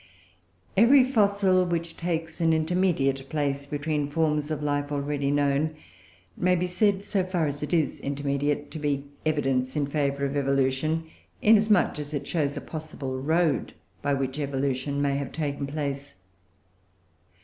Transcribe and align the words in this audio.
Every 0.75 1.03
fossil 1.03 1.63
which 1.63 1.95
takes 1.95 2.41
an 2.41 2.53
intermediate 2.53 3.29
place 3.29 3.67
between 3.67 4.09
forms 4.09 4.49
of 4.49 4.63
life 4.63 4.91
already 4.91 5.29
known, 5.29 5.75
may 6.35 6.55
be 6.55 6.65
said, 6.65 7.03
so 7.05 7.23
far 7.23 7.45
as 7.45 7.61
it 7.61 7.71
is 7.71 7.99
intermediate, 7.99 8.71
to 8.71 8.79
be 8.79 9.05
evidence 9.27 9.75
in 9.75 9.85
favour 9.85 10.25
of 10.25 10.35
evolution, 10.35 11.03
inasmuch 11.43 11.99
as 11.99 12.15
it 12.15 12.25
shows 12.25 12.57
a 12.57 12.61
possible 12.61 13.19
road 13.21 13.75
by 14.01 14.15
which 14.15 14.39
evolution 14.39 15.03
may 15.03 15.17
have 15.17 15.31
taken 15.31 15.67
place. 15.67 16.15